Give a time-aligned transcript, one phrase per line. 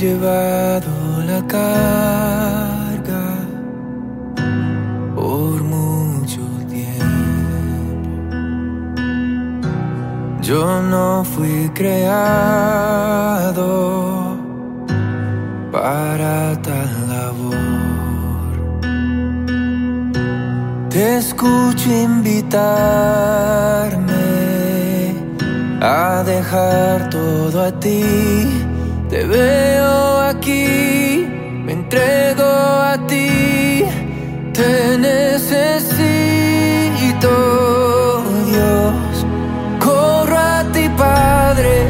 [0.00, 0.90] llevado
[1.26, 3.26] la carga
[5.14, 6.40] por mucho
[6.70, 8.24] tiempo.
[10.40, 13.68] Yo no fui creado
[15.70, 17.60] para tal labor.
[20.88, 22.54] Te escucho invitarme
[25.82, 28.69] a dejar todo a ti.
[29.10, 31.26] Te veo aquí,
[31.64, 33.84] me entrego a ti,
[34.52, 36.08] te necesito,
[38.46, 39.26] Dios.
[39.80, 41.88] Corro a ti, Padre,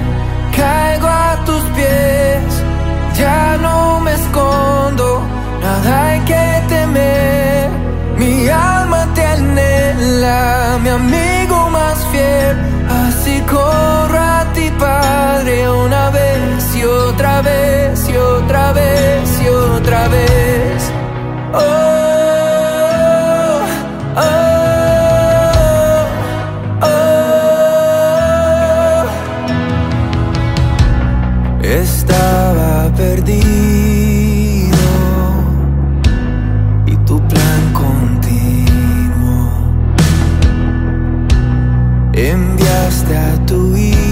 [0.56, 2.64] caigo a tus pies,
[3.18, 5.20] ya no me escondo,
[5.60, 7.68] nada hay que temer.
[8.16, 11.19] Mi alma te anhela, mi amigo
[18.70, 20.92] otra vez y otra vez.
[21.52, 21.58] Oh,
[24.16, 24.20] oh,
[26.82, 27.06] oh.
[31.62, 34.78] Estaba perdido
[36.86, 39.50] y tu plan continuo.
[42.12, 44.09] Enviaste a tu hijo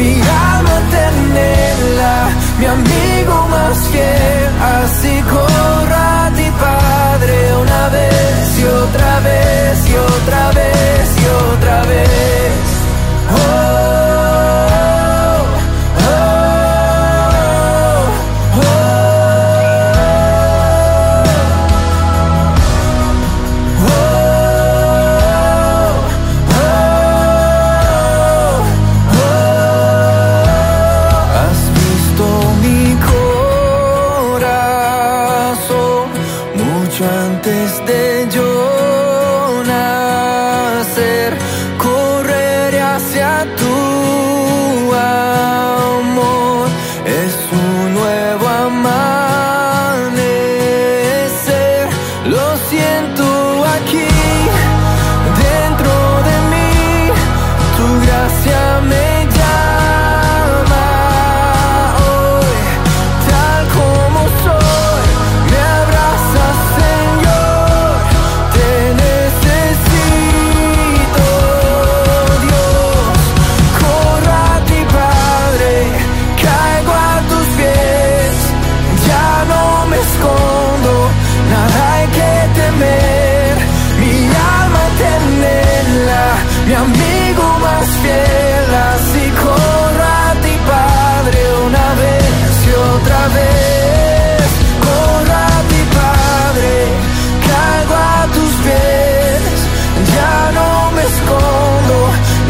[0.00, 0.49] Mi alma
[43.60, 46.68] tu amor.
[47.06, 49.48] Es un nuevo amanecer.
[52.26, 53.24] Lo siento
[53.76, 54.08] aquí,
[55.44, 55.94] dentro
[56.28, 56.72] de mí.
[57.76, 59.09] Tu gracia me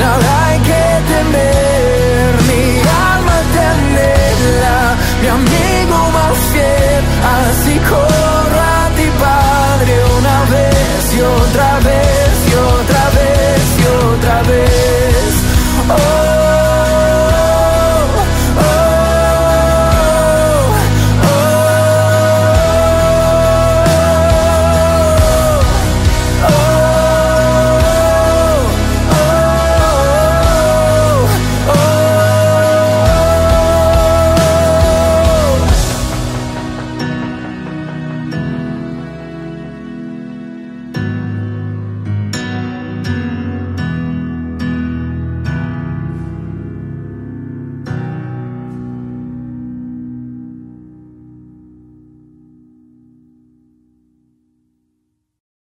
[0.00, 0.29] Now